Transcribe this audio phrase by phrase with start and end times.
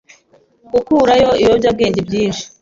[0.73, 2.43] gukurayo ibiyobyabwenge byinshi